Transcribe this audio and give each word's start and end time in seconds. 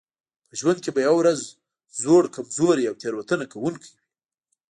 په 0.47 0.53
ژوند 0.59 0.79
کې 0.83 0.91
به 0.95 1.01
یوه 1.07 1.17
ورځ 1.19 1.39
زوړ 2.01 2.23
کمزوری 2.35 2.83
او 2.89 2.95
تېروتنه 3.01 3.45
کوونکی 3.53 3.89
وئ. 3.95 4.01